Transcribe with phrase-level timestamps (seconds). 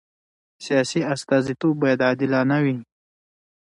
[0.65, 2.77] سیاسي استازیتوب باید عادلانه وي